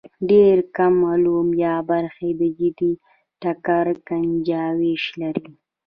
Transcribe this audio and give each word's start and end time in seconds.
ډېر 0.29 0.57
کم 0.77 0.95
علوم 1.11 1.47
یا 1.63 1.75
برخې 1.91 2.29
د 2.39 2.41
جدي 2.57 2.91
ټکر 3.41 3.85
ګنجایش 4.07 5.03
لري. 5.21 5.47